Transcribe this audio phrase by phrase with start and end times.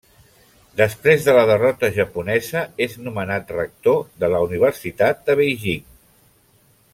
[0.79, 5.87] Després de la derrota japonesa és nomenat rector de la Universitat de Beijing.